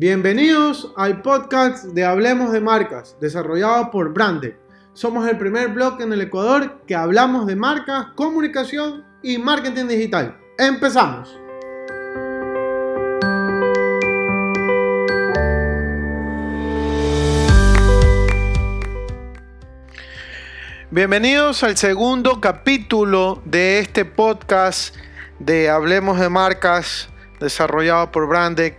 [0.00, 4.54] Bienvenidos al podcast de Hablemos de Marcas, desarrollado por Branded.
[4.92, 10.38] Somos el primer blog en el Ecuador que hablamos de marcas, comunicación y marketing digital.
[10.56, 11.36] ¡Empezamos!
[20.92, 24.94] Bienvenidos al segundo capítulo de este podcast
[25.40, 27.08] de Hablemos de Marcas
[27.40, 28.74] desarrollado por Branded.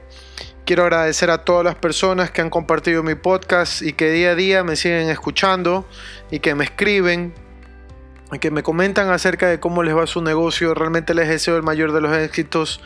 [0.70, 4.36] Quiero agradecer a todas las personas que han compartido mi podcast y que día a
[4.36, 5.84] día me siguen escuchando
[6.30, 7.34] y que me escriben
[8.32, 10.76] y que me comentan acerca de cómo les va su negocio.
[10.76, 12.82] Realmente les deseo el mayor de los éxitos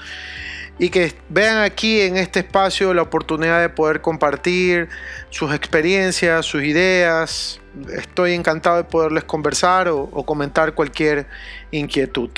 [0.80, 4.88] y que vean aquí en este espacio la oportunidad de poder compartir
[5.30, 7.60] sus experiencias, sus ideas.
[7.98, 11.27] Estoy encantado de poderles conversar o, comentar cualquier
[11.72, 12.30] inquietud.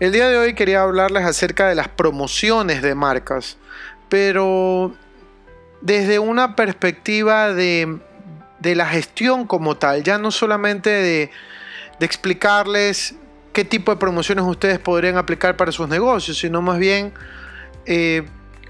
[0.00, 3.58] El día de hoy quería hablarles acerca de las promociones de marcas,
[4.10, 4.94] pero
[5.80, 7.98] desde una perspectiva de,
[8.62, 11.30] la gestión como tal, ya no solamente de,
[11.98, 13.14] de explicarles
[13.52, 17.12] qué tipo de promociones ustedes podrían aplicar para sus negocios, sino más bien
[17.86, 18.24] eh,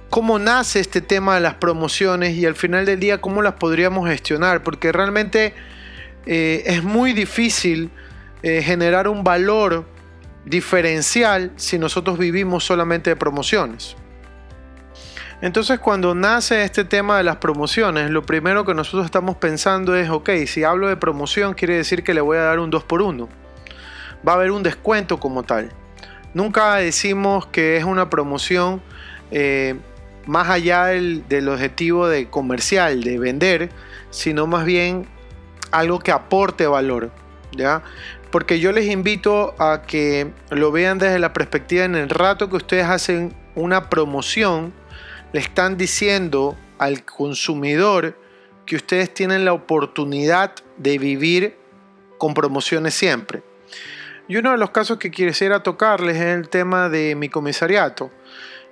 [0.09, 4.09] cómo nace este tema de las promociones y al final del día cómo las podríamos
[4.09, 5.55] gestionar, porque realmente
[6.27, 7.91] eh, es muy difícil
[8.43, 9.85] eh, generar un valor
[10.45, 13.97] diferencial si nosotros vivimos solamente de promociones.
[15.43, 20.11] Entonces cuando nace este tema de las promociones, lo primero que nosotros estamos pensando es,
[20.11, 23.01] ok, si hablo de promoción quiere decir que le voy a dar un 2 por
[23.01, 23.29] 1
[24.27, 25.73] Va a haber un descuento como tal.
[26.35, 28.83] Nunca decimos que es una promoción
[29.31, 29.77] eh,
[30.27, 33.71] más allá del, objetivo de comercial, de vender,
[34.11, 35.07] sino más bien
[35.71, 37.11] algo que aporte valor.
[37.53, 37.83] ¿ya?
[38.31, 42.57] Porque yo les invito a que lo vean desde la perspectiva en el rato que
[42.57, 44.73] ustedes hacen una promoción,
[45.33, 48.17] le están diciendo al consumidor
[48.67, 51.57] que ustedes tienen la oportunidad de vivir
[52.19, 53.43] con promociones siempre.
[54.29, 58.11] Y uno de los casos que quisiera tocarles es el tema de mi comisariato.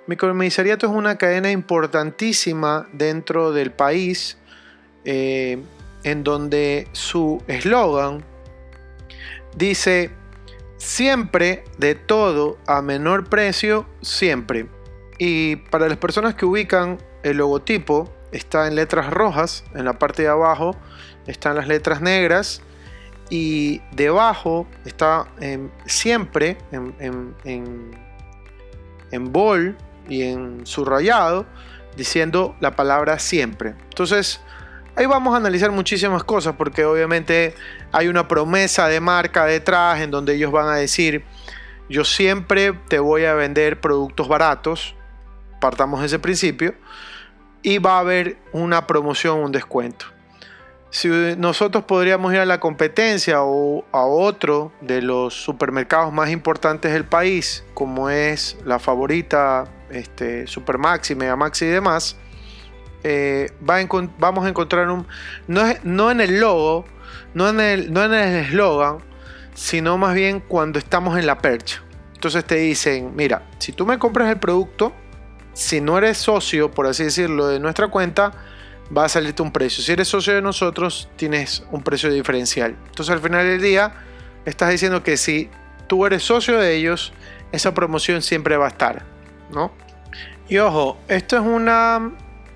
[0.06, 4.38] Mi comisariato es una cadena importantísima dentro del país,
[5.04, 5.58] eh,
[6.04, 8.24] en donde su eslogan
[9.56, 10.10] dice,
[10.76, 14.66] siempre de todo a menor precio, siempre.
[15.18, 20.22] Y para las personas que ubican el logotipo, está en letras rojas, en la parte
[20.22, 20.76] de abajo
[21.26, 22.62] están las letras negras
[23.30, 25.28] y debajo está
[25.84, 27.34] siempre en,
[29.10, 29.76] en, bol
[30.08, 31.46] y en subrayado
[31.96, 33.74] diciendo la palabra siempre.
[33.90, 34.40] Entonces,
[34.96, 37.54] ahí vamos a analizar muchísimas cosas porque obviamente
[37.92, 41.24] hay una promesa de marca detrás en donde ellos van a decir,
[41.90, 44.94] yo siempre te voy a vender productos baratos,
[45.60, 46.74] partamos de ese principio,
[47.62, 50.06] y va a haber una promoción, un descuento.
[50.90, 56.92] Si nosotros podríamos ir a la competencia o a otro de los supermercados más importantes
[56.92, 62.16] del país, como es la favorita este, Supermaxi, Megamaxi y demás,
[63.04, 65.06] eh, vamos a encontrar un.
[65.46, 66.86] No, no en el logo,
[67.34, 68.98] no en el no en el eslogan,
[69.54, 71.82] sino más bien cuando estamos en la percha.
[72.14, 74.92] Entonces te dicen: Mira, si tú me compras el producto,
[75.58, 78.30] si no eres socio, por así decirlo, de nuestra cuenta,
[78.96, 79.82] va a salirte un precio.
[79.82, 82.76] Si eres socio de nosotros, tienes un precio diferencial.
[82.86, 83.92] Entonces al final del día,
[84.44, 85.50] estás diciendo que si
[85.88, 87.12] tú eres socio de ellos,
[87.50, 89.04] esa promoción siempre va a estar,
[89.50, 89.72] ¿no?
[90.48, 92.12] Y ojo, esto es una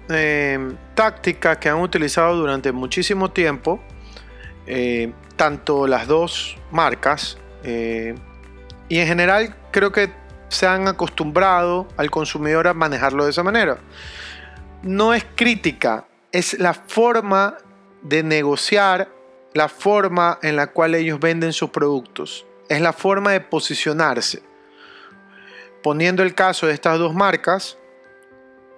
[0.08, 3.80] eh, táctica que han utilizado durante muchísimo tiempo,
[4.68, 8.14] eh, tanto las dos marcas, eh,
[8.88, 10.21] y en general creo que
[10.52, 13.78] se han acostumbrado al consumidor a manejarlo de esa manera.
[14.82, 17.56] No es crítica, es la forma
[18.02, 19.08] de negociar,
[19.54, 22.46] la forma en la cual ellos venden sus productos.
[22.68, 24.42] Es la forma de posicionarse.
[25.82, 27.78] Poniendo el caso de estas dos marcas,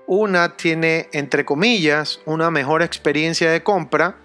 [0.06, 4.17] una tiene, entre comillas, una mejor experiencia de compra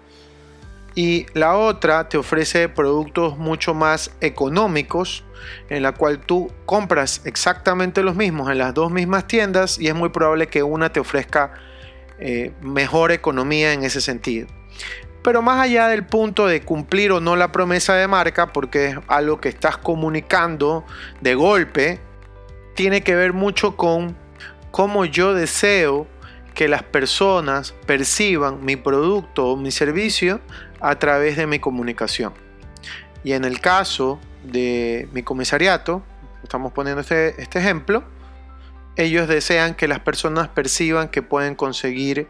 [1.00, 5.24] y la otra te ofrece productos mucho más económicos
[5.70, 9.94] en la cual tú compras exactamente los mismos en las dos mismas tiendas y es
[9.94, 11.54] muy probable que una te ofrezca
[12.18, 14.46] eh, mejor economía en ese sentido.
[15.22, 18.96] Pero más allá del punto de cumplir o no la promesa de marca, porque es
[19.08, 20.84] algo que estás comunicando
[21.22, 21.98] de golpe,
[22.74, 24.18] tiene que ver mucho con
[24.70, 26.06] cómo yo deseo
[26.52, 30.40] que las personas perciban mi producto o mi servicio
[30.80, 32.32] a través de mi comunicación.
[33.22, 36.02] Y en el caso de mi comisariato,
[36.42, 38.02] estamos poniendo este, este ejemplo,
[38.96, 42.28] ellos desean que las personas perciban que pueden conseguir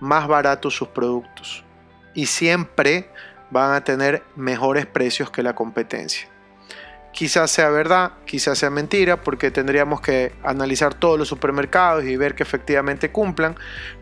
[0.00, 1.64] más baratos sus productos
[2.14, 3.08] y siempre
[3.50, 6.28] van a tener mejores precios que la competencia.
[7.12, 12.34] Quizás sea verdad, quizás sea mentira, porque tendríamos que analizar todos los supermercados y ver
[12.34, 13.54] que efectivamente cumplan,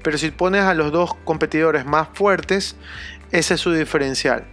[0.03, 2.77] pero si pones a los dos competidores más fuertes,
[3.33, 4.45] ese es su diferencial.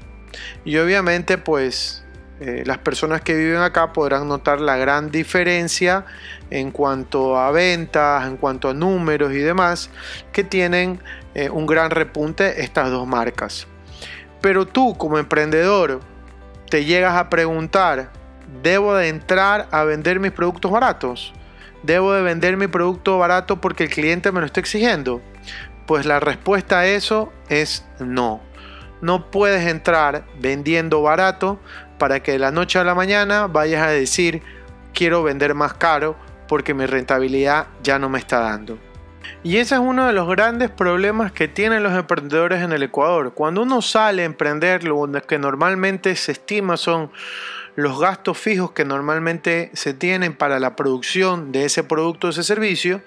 [0.66, 2.04] Y obviamente pues
[2.40, 6.06] eh, las personas que viven acá podrán notar la gran diferencia
[6.50, 9.90] en cuanto a ventas, en cuanto a números y demás,
[10.32, 11.02] que tienen
[11.36, 13.68] eh, un gran repunte estas dos marcas.
[14.42, 16.00] Pero tú como emprendedor
[16.70, 18.10] te llegas a preguntar,
[18.64, 21.34] ¿debo de entrar a vender mis productos baratos?
[21.84, 25.22] ¿Debo de vender mi producto barato porque el cliente me lo está exigiendo?
[25.86, 28.42] Pues la respuesta a eso es no.
[29.02, 31.60] No puedes entrar vendiendo barato
[31.98, 34.42] para que de la noche a la mañana vayas a decir
[34.94, 36.16] quiero vender más caro
[36.48, 38.78] porque mi rentabilidad ya no me está dando.
[39.44, 43.34] Y ese es uno de los grandes problemas que tienen los emprendedores en el Ecuador.
[43.34, 47.12] Cuando uno sale a emprender, lo que normalmente se estima son
[47.76, 52.44] los gastos fijos que normalmente se tienen para la producción de ese producto o ese
[52.44, 53.02] servicio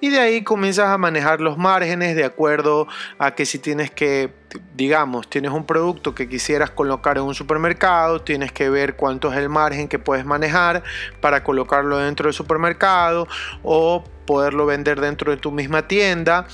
[0.00, 2.86] y de ahí comienzas a manejar los márgenes de acuerdo
[3.18, 4.30] a que si tienes que
[4.74, 9.38] digamos, tienes un producto que quisieras colocar en un supermercado, tienes que ver cuánto es
[9.38, 10.82] el margen que puedes manejar
[11.20, 13.26] para colocarlo dentro del supermercado
[13.62, 16.46] o poderlo vender dentro de tu misma tienda,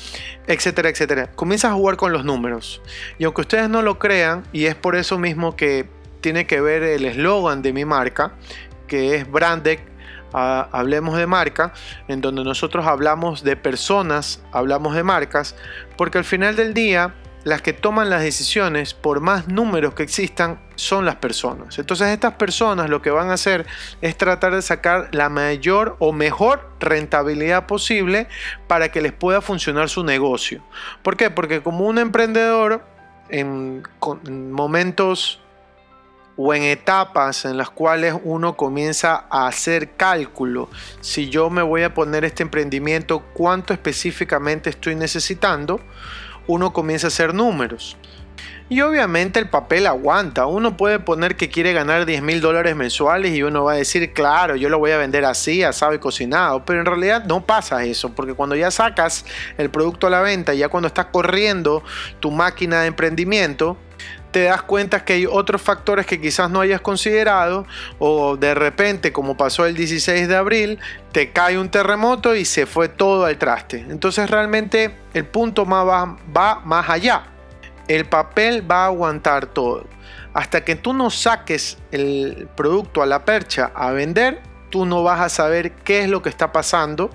[0.46, 1.30] etcétera, etcétera.
[1.34, 2.82] Comienzas a jugar con los números.
[3.18, 5.88] Y aunque ustedes no lo crean, y es por eso mismo que
[6.20, 8.32] tiene que ver el eslogan de mi marca,
[8.86, 9.80] que es Brandec,
[10.32, 11.72] hablemos de marca,
[12.08, 15.54] en donde nosotros hablamos de personas, hablamos de marcas,
[15.96, 20.60] porque al final del día las que toman las decisiones, por más números que existan,
[20.74, 21.78] son las personas.
[21.78, 23.64] Entonces estas personas lo que van a hacer
[24.02, 28.28] es tratar de sacar la mayor o mejor rentabilidad posible
[28.66, 30.62] para que les pueda funcionar su negocio.
[31.02, 31.30] ¿Por qué?
[31.30, 32.84] Porque como un emprendedor
[33.30, 33.82] en,
[34.26, 35.40] en momentos
[36.40, 40.70] o en etapas en las cuales uno comienza a hacer cálculo,
[41.00, 45.80] si yo me voy a poner este emprendimiento, cuánto específicamente estoy necesitando,
[46.46, 47.96] uno comienza a hacer números.
[48.70, 50.46] Y obviamente el papel aguanta.
[50.46, 54.12] Uno puede poner que quiere ganar 10 mil dólares mensuales y uno va a decir,
[54.12, 56.64] claro, yo lo voy a vender así, asado y cocinado.
[56.66, 59.24] Pero en realidad no pasa eso, porque cuando ya sacas
[59.56, 61.82] el producto a la venta, ya cuando estás corriendo
[62.20, 63.78] tu máquina de emprendimiento,
[64.30, 67.66] te das cuenta que hay otros factores que quizás no hayas considerado
[67.98, 70.78] o de repente como pasó el 16 de abril
[71.12, 73.86] te cae un terremoto y se fue todo al traste.
[73.88, 77.24] Entonces realmente el punto va, va más allá.
[77.88, 79.86] El papel va a aguantar todo.
[80.34, 85.20] Hasta que tú no saques el producto a la percha a vender tú no vas
[85.20, 87.10] a saber qué es lo que está pasando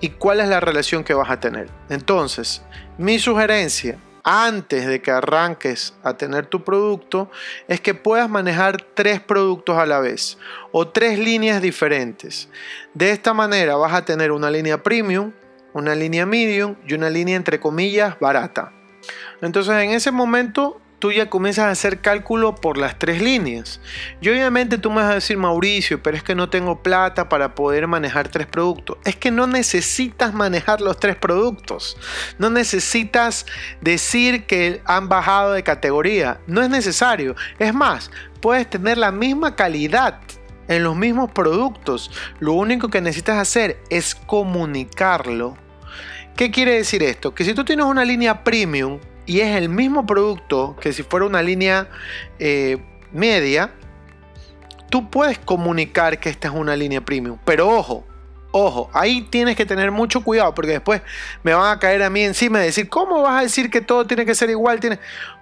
[0.00, 1.68] y cuál es la relación que vas a tener.
[1.88, 2.62] Entonces
[2.96, 3.98] mi sugerencia
[4.30, 7.30] antes de que arranques a tener tu producto
[7.66, 10.36] es que puedas manejar tres productos a la vez
[10.70, 12.50] o tres líneas diferentes.
[12.92, 15.32] De esta manera vas a tener una línea premium,
[15.72, 18.70] una línea medium y una línea entre comillas barata.
[19.40, 23.80] Entonces en ese momento tú ya comienzas a hacer cálculo por las tres líneas.
[24.20, 27.54] Y obviamente tú me vas a decir, Mauricio, pero es que no tengo plata para
[27.54, 28.98] poder manejar tres productos.
[29.04, 31.96] Es que no necesitas manejar los tres productos.
[32.38, 33.46] No necesitas
[33.80, 36.40] decir que han bajado de categoría.
[36.46, 37.36] No es necesario.
[37.58, 40.20] Es más, puedes tener la misma calidad
[40.66, 42.10] en los mismos productos.
[42.40, 45.56] Lo único que necesitas hacer es comunicarlo.
[46.36, 47.34] ¿Qué quiere decir esto?
[47.34, 51.26] Que si tú tienes una línea premium, y es el mismo producto que si fuera
[51.26, 51.86] una línea
[52.38, 52.78] eh,
[53.12, 53.70] media,
[54.88, 57.38] tú puedes comunicar que esta es una línea premium.
[57.44, 58.06] Pero ojo,
[58.52, 61.02] ojo, ahí tienes que tener mucho cuidado porque después
[61.42, 64.06] me van a caer a mí encima y decir, ¿cómo vas a decir que todo
[64.06, 64.80] tiene que ser igual?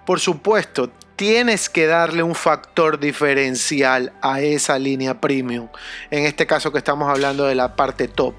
[0.05, 5.69] Por supuesto, tienes que darle un factor diferencial a esa línea premium.
[6.11, 8.35] En este caso que estamos hablando de la parte top.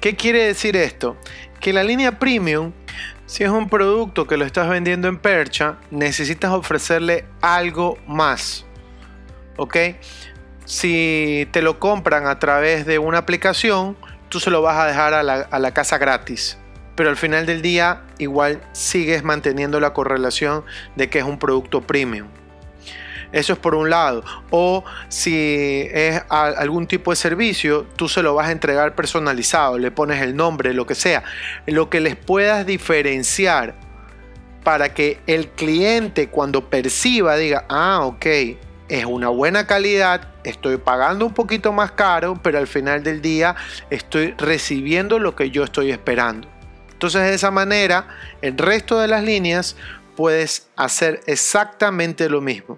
[0.00, 1.18] ¿Qué quiere decir esto?
[1.60, 2.72] Que la línea premium
[3.28, 8.64] si es un producto que lo estás vendiendo en percha, necesitas ofrecerle algo más.
[9.58, 9.76] ¿Ok?
[10.64, 13.98] Si te lo compran a través de una aplicación,
[14.30, 16.56] tú se lo vas a dejar a la, a la casa gratis.
[16.96, 20.64] Pero al final del día, igual sigues manteniendo la correlación
[20.96, 22.28] de que es un producto premium.
[23.32, 24.24] Eso es por un lado.
[24.50, 29.90] O si es algún tipo de servicio, tú se lo vas a entregar personalizado, le
[29.90, 31.22] pones el nombre, lo que sea.
[31.66, 33.74] Lo que les puedas diferenciar
[34.64, 38.26] para que el cliente cuando perciba diga, ah, ok,
[38.88, 43.54] es una buena calidad, estoy pagando un poquito más caro, pero al final del día
[43.90, 46.48] estoy recibiendo lo que yo estoy esperando.
[46.92, 48.08] Entonces de esa manera,
[48.42, 49.76] el resto de las líneas
[50.18, 52.76] puedes hacer exactamente lo mismo.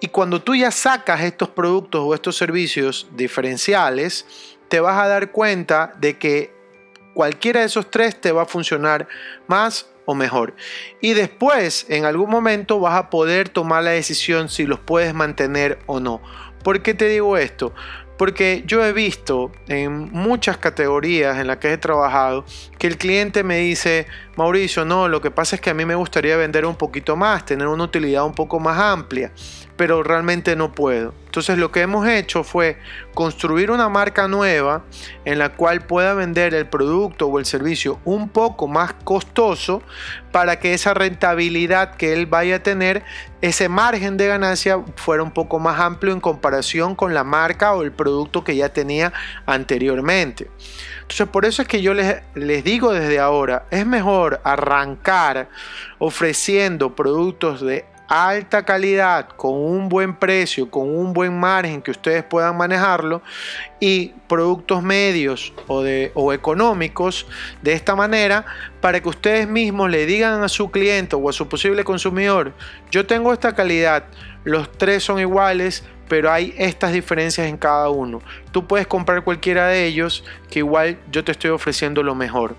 [0.00, 4.26] Y cuando tú ya sacas estos productos o estos servicios diferenciales,
[4.66, 6.52] te vas a dar cuenta de que
[7.14, 9.06] cualquiera de esos tres te va a funcionar
[9.46, 10.56] más o mejor.
[11.00, 15.78] Y después, en algún momento, vas a poder tomar la decisión si los puedes mantener
[15.86, 16.20] o no.
[16.64, 17.72] ¿Por qué te digo esto?
[18.18, 22.44] Porque yo he visto en muchas categorías en las que he trabajado
[22.76, 25.94] que el cliente me dice, Mauricio, no, lo que pasa es que a mí me
[25.94, 29.30] gustaría vender un poquito más, tener una utilidad un poco más amplia,
[29.76, 31.12] pero realmente no puedo.
[31.26, 32.78] Entonces lo que hemos hecho fue
[33.14, 34.84] construir una marca nueva
[35.26, 39.82] en la cual pueda vender el producto o el servicio un poco más costoso
[40.30, 43.02] para que esa rentabilidad que él vaya a tener,
[43.42, 47.82] ese margen de ganancia fuera un poco más amplio en comparación con la marca o
[47.82, 49.12] el producto que ya tenía
[49.46, 50.48] anteriormente.
[51.12, 55.50] Entonces por eso es que yo les, les digo desde ahora, es mejor arrancar
[55.98, 62.24] ofreciendo productos de alta calidad, con un buen precio, con un buen margen que ustedes
[62.24, 63.20] puedan manejarlo
[63.78, 67.26] y productos medios o, de, o económicos
[67.60, 68.46] de esta manera
[68.80, 72.54] para que ustedes mismos le digan a su cliente o a su posible consumidor,
[72.90, 74.04] yo tengo esta calidad,
[74.44, 78.20] los tres son iguales, pero hay estas diferencias en cada uno.
[78.50, 82.54] Tú puedes comprar cualquiera de ellos que igual yo te estoy ofreciendo lo mejor.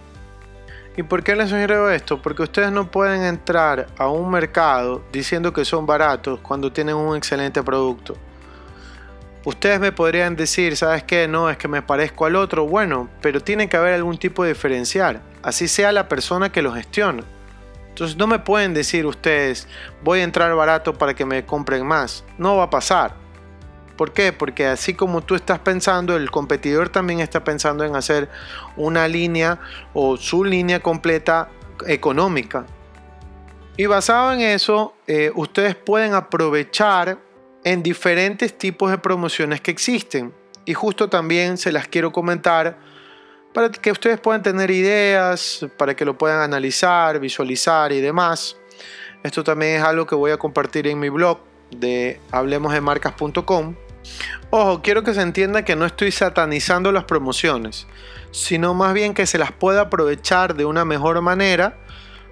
[0.95, 2.21] ¿Y por qué les sugiero esto?
[2.21, 7.17] Porque ustedes no pueden entrar a un mercado diciendo que son baratos cuando tienen un
[7.17, 8.15] excelente producto.
[9.45, 11.27] Ustedes me podrían decir, ¿sabes qué?
[11.27, 12.67] No, es que me parezco al otro.
[12.67, 15.21] Bueno, pero tiene que haber algún tipo de diferencial.
[15.41, 17.23] Así sea la persona que lo gestiona.
[17.89, 19.67] Entonces no me pueden decir ustedes,
[20.03, 22.23] voy a entrar barato para que me compren más.
[22.37, 23.22] No va a pasar.
[23.97, 24.33] ¿Por qué?
[24.33, 28.29] Porque así como tú estás pensando, el competidor también está pensando en hacer
[28.75, 29.59] una línea
[29.93, 31.49] o su línea completa
[31.87, 32.65] económica.
[33.77, 37.17] Y basado en eso, eh, ustedes pueden aprovechar
[37.63, 40.33] en diferentes tipos de promociones que existen.
[40.65, 42.77] Y justo también se las quiero comentar
[43.53, 48.57] para que ustedes puedan tener ideas, para que lo puedan analizar, visualizar y demás.
[49.23, 51.39] Esto también es algo que voy a compartir en mi blog
[51.71, 53.75] de hablemosdemarcas.com.
[54.49, 57.87] Ojo, quiero que se entienda que no estoy satanizando las promociones,
[58.31, 61.77] sino más bien que se las pueda aprovechar de una mejor manera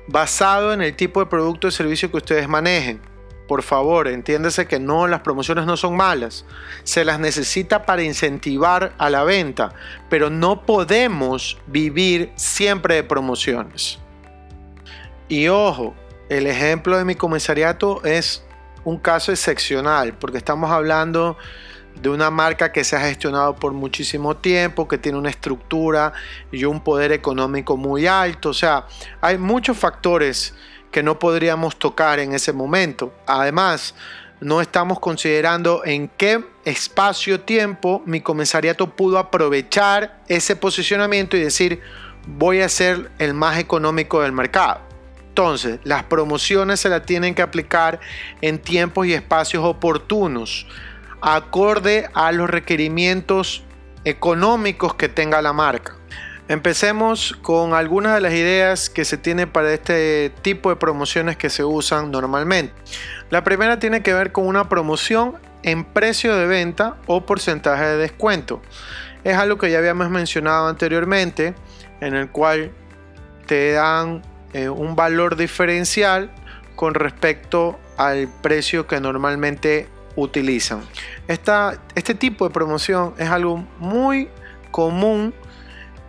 [0.07, 3.01] basado en el tipo de producto o servicio que ustedes manejen.
[3.47, 6.45] Por favor, entiéndase que no, las promociones no son malas.
[6.83, 9.73] Se las necesita para incentivar a la venta,
[10.09, 13.99] pero no podemos vivir siempre de promociones.
[15.27, 15.95] Y ojo,
[16.29, 18.45] el ejemplo de mi comisariato es
[18.83, 21.37] un caso excepcional, porque estamos hablando
[22.01, 26.13] de una marca que se ha gestionado por muchísimo tiempo, que tiene una estructura
[26.51, 28.49] y un poder económico muy alto.
[28.49, 28.85] O sea,
[29.19, 30.55] hay muchos factores
[30.91, 33.13] que no podríamos tocar en ese momento.
[33.27, 33.93] Además,
[34.39, 41.81] no estamos considerando en qué espacio-tiempo mi comisariato pudo aprovechar ese posicionamiento y decir
[42.25, 44.90] voy a ser el más económico del mercado.
[45.31, 48.01] Entonces, las promociones se las tienen que aplicar
[48.41, 50.67] en tiempos y espacios oportunos,
[51.21, 53.63] acorde a los requerimientos
[54.03, 55.95] económicos que tenga la marca.
[56.49, 61.49] Empecemos con algunas de las ideas que se tienen para este tipo de promociones que
[61.49, 62.73] se usan normalmente.
[63.29, 67.95] La primera tiene que ver con una promoción en precio de venta o porcentaje de
[67.95, 68.61] descuento.
[69.23, 71.55] Es algo que ya habíamos mencionado anteriormente,
[72.01, 72.73] en el cual
[73.45, 74.23] te dan
[74.53, 76.31] eh, un valor diferencial
[76.75, 80.81] con respecto al precio que normalmente utilizan.
[81.27, 84.29] este tipo de promoción es algo muy
[84.71, 85.33] común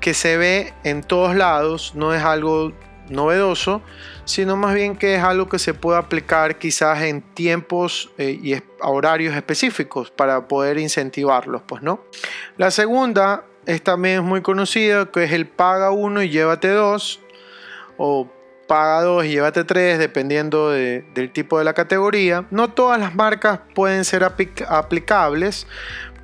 [0.01, 2.73] que se ve en todos lados, no es algo
[3.09, 3.83] novedoso,
[4.25, 8.55] sino más bien que es algo que se puede aplicar quizás en tiempos eh, y
[8.81, 12.01] horarios específicos para poder incentivarlos, pues no.
[12.57, 17.21] La segunda es también muy conocida, que es el paga uno y llévate dos
[17.97, 18.29] o
[18.67, 22.47] paga 2 y llévate 3 dependiendo del tipo de la categoría.
[22.51, 25.67] No todas las marcas pueden ser aplicables,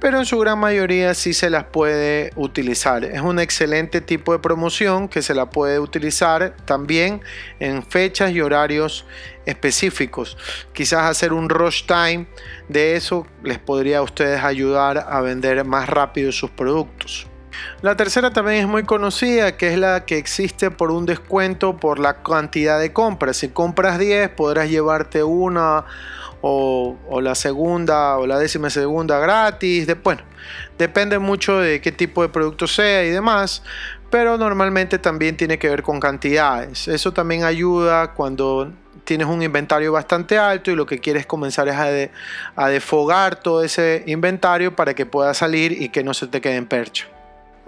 [0.00, 3.04] pero en su gran mayoría sí se las puede utilizar.
[3.04, 7.20] Es un excelente tipo de promoción que se la puede utilizar también
[7.58, 9.04] en fechas y horarios
[9.44, 10.38] específicos.
[10.72, 12.26] Quizás hacer un rush time
[12.68, 17.27] de eso les podría a ustedes ayudar a vender más rápido sus productos.
[17.80, 21.98] La tercera también es muy conocida, que es la que existe por un descuento por
[21.98, 23.36] la cantidad de compras.
[23.36, 25.84] Si compras 10, podrás llevarte una
[26.40, 29.86] o, la segunda o la décima segunda gratis.
[30.02, 30.22] bueno,
[30.76, 33.62] depende mucho de qué tipo de producto sea y demás,
[34.10, 36.88] pero normalmente también tiene que ver con cantidades.
[36.88, 38.72] Eso también ayuda cuando
[39.04, 43.62] tienes un inventario bastante alto y lo que quieres comenzar es a, a defogar todo
[43.64, 47.06] ese inventario para que pueda salir y que no se te quede en percha.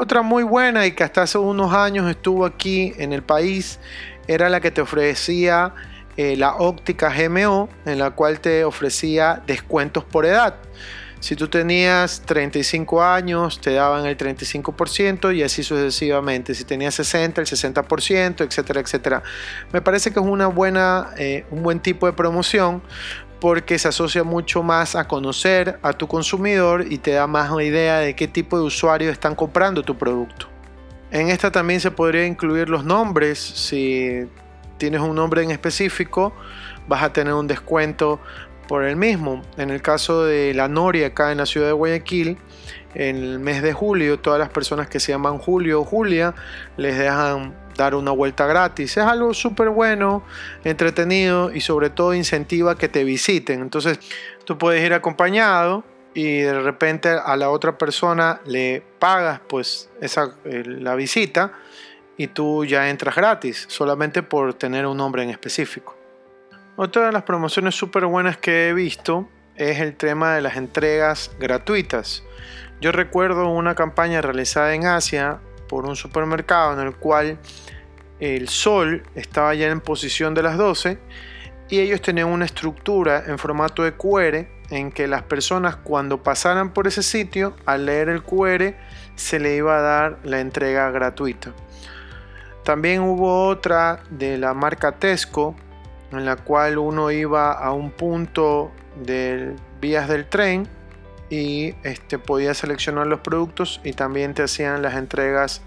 [0.02, 3.78] Otra muy buena y que hasta hace unos años estuvo aquí en el país
[4.26, 5.74] era la que te ofrecía
[6.16, 10.54] eh, la óptica GMO, en la cual te ofrecía descuentos por edad.
[11.20, 16.54] Si tú tenías 35 años, te daban el 35% y así sucesivamente.
[16.54, 19.22] Si tenías 60, el 60%, etcétera, etcétera.
[19.70, 22.80] Me parece que es una buena, eh, un buen tipo de promoción
[23.40, 27.64] porque se asocia mucho más a conocer a tu consumidor y te da más una
[27.64, 30.46] idea de qué tipo de usuarios están comprando tu producto.
[31.10, 33.38] En esta también se podría incluir los nombres.
[33.38, 34.28] Si
[34.78, 36.32] tienes un nombre en específico,
[36.86, 38.20] vas a tener un descuento
[38.68, 39.42] por el mismo.
[39.56, 42.38] En el caso de la Noria acá en la ciudad de Guayaquil,
[42.94, 46.34] en el mes de julio, todas las personas que se llaman Julio o Julia
[46.76, 48.96] les dejan dar una vuelta gratis.
[48.96, 50.22] Es algo súper bueno,
[50.64, 53.60] entretenido y sobre todo incentiva que te visiten.
[53.60, 53.98] Entonces
[54.44, 55.82] tú puedes ir acompañado
[56.12, 61.52] y de repente a la otra persona le pagas pues esa, eh, la visita
[62.16, 65.96] y tú ya entras gratis solamente por tener un nombre en específico.
[66.76, 71.30] Otra de las promociones súper buenas que he visto es el tema de las entregas
[71.38, 72.24] gratuitas.
[72.80, 77.38] Yo recuerdo una campaña realizada en Asia por un supermercado en el cual
[78.18, 80.98] el sol estaba ya en posición de las 12
[81.68, 86.72] y ellos tenían una estructura en formato de QR en que las personas cuando pasaran
[86.72, 88.74] por ese sitio al leer el QR
[89.14, 91.52] se le iba a dar la entrega gratuita.
[92.64, 95.54] También hubo otra de la marca Tesco
[96.10, 100.68] en la cual uno iba a un punto de vías del tren
[101.30, 105.62] y este, podía seleccionar los productos y también te hacían las entregas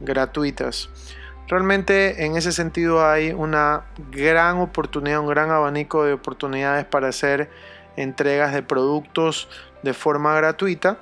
[0.00, 0.90] gratuitas.
[1.48, 7.50] Realmente en ese sentido hay una gran oportunidad, un gran abanico de oportunidades para hacer
[7.96, 9.48] entregas de productos
[9.82, 10.98] de forma gratuita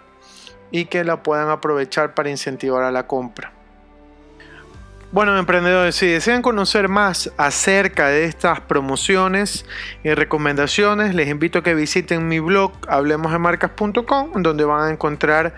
[0.71, 3.56] y que la puedan aprovechar para incentivar a la compra.
[5.17, 9.65] Bueno, emprendedores, si desean conocer más acerca de estas promociones
[10.05, 15.55] y recomendaciones, les invito a que visiten mi blog hablemosdemarcas.com, donde van a encontrar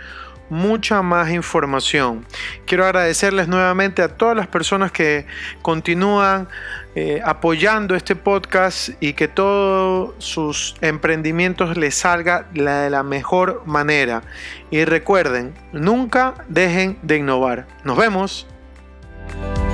[0.48, 2.24] mucha más información.
[2.66, 5.26] Quiero agradecerles nuevamente a todas las personas que
[5.60, 6.46] continúan
[6.94, 14.22] eh, apoyando este podcast y que todos sus emprendimientos les salga de la mejor manera.
[14.70, 17.66] Y recuerden, nunca dejen de innovar.
[17.82, 18.46] Nos vemos.
[19.28, 19.67] Bye.